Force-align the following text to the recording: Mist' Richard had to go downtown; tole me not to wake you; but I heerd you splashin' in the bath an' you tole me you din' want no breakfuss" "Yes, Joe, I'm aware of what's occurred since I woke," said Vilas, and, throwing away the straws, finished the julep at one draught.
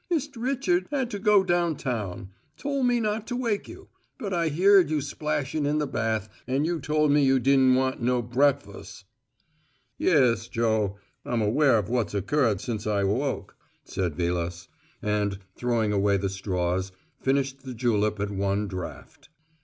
Mist' 0.09 0.35
Richard 0.35 0.87
had 0.89 1.11
to 1.11 1.19
go 1.19 1.43
downtown; 1.43 2.31
tole 2.57 2.81
me 2.81 2.99
not 2.99 3.27
to 3.27 3.35
wake 3.35 3.67
you; 3.67 3.87
but 4.17 4.33
I 4.33 4.47
heerd 4.47 4.89
you 4.89 4.99
splashin' 4.99 5.67
in 5.67 5.77
the 5.77 5.85
bath 5.85 6.27
an' 6.47 6.65
you 6.65 6.79
tole 6.79 7.07
me 7.07 7.23
you 7.23 7.37
din' 7.39 7.75
want 7.75 8.01
no 8.01 8.23
breakfuss" 8.23 9.03
"Yes, 10.09 10.47
Joe, 10.47 10.97
I'm 11.23 11.43
aware 11.43 11.77
of 11.77 11.87
what's 11.87 12.15
occurred 12.15 12.61
since 12.61 12.87
I 12.87 13.03
woke," 13.03 13.55
said 13.85 14.15
Vilas, 14.15 14.69
and, 15.03 15.37
throwing 15.55 15.93
away 15.93 16.17
the 16.17 16.29
straws, 16.29 16.91
finished 17.21 17.61
the 17.61 17.75
julep 17.75 18.19
at 18.19 18.31
one 18.31 18.67
draught. 18.67 19.29